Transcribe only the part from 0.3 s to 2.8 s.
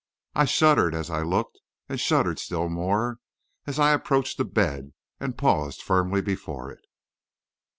I shuddered as I looked, and shuddered still